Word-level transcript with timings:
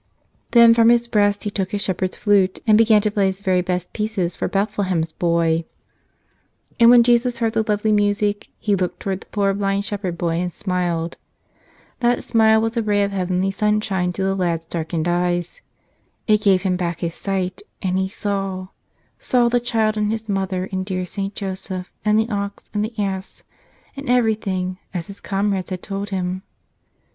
Then 0.49 0.73
from 0.73 0.89
his 0.89 1.07
breast 1.07 1.43
he 1.43 1.51
took 1.51 1.71
his 1.73 1.81
shepherd's 1.83 2.17
flute 2.17 2.57
and 2.65 2.75
began 2.75 3.03
to 3.03 3.11
play 3.11 3.27
his 3.27 3.39
very 3.39 3.61
best 3.61 3.93
pieces 3.93 4.35
for 4.35 4.47
Bethlehem's 4.47 5.11
Boy. 5.11 5.63
And 6.79 6.89
when 6.89 7.03
Jesus 7.03 7.37
heard 7.37 7.53
the 7.53 7.63
lovely 7.67 7.91
music 7.91 8.47
He 8.57 8.75
looked 8.75 9.01
towards 9.01 9.19
the 9.19 9.25
poor 9.29 9.53
blind 9.53 9.85
shepherd 9.85 10.17
boy 10.17 10.39
and 10.41 10.51
smiled. 10.51 11.17
That 11.99 12.23
smile 12.23 12.59
was 12.59 12.75
a 12.75 12.81
ray 12.81 13.03
of 13.03 13.11
heavenly 13.11 13.51
sunshine 13.51 14.11
to 14.13 14.23
the 14.23 14.33
lad's 14.33 14.65
darkened 14.65 15.07
eyes. 15.07 15.61
It 16.25 16.41
gave 16.41 16.63
him 16.63 16.77
back 16.77 17.01
his 17.01 17.13
sight 17.13 17.61
and 17.83 17.99
he 17.99 18.09
saw— 18.09 18.69
saw 19.19 19.49
the 19.49 19.59
Child 19.59 19.97
and 19.97 20.09
His 20.11 20.27
Mother 20.27 20.67
and 20.71 20.83
dear 20.83 21.05
St. 21.05 21.35
Joseph, 21.35 21.91
and 22.03 22.17
the 22.17 22.29
ox 22.29 22.71
and 22.73 22.83
the 22.83 22.95
ass, 22.97 23.43
and 23.95 24.09
everything, 24.09 24.79
as 24.95 25.05
his 25.05 25.21
comrades 25.21 25.69
had 25.69 25.83
told 25.83 26.09
him. 26.09 26.41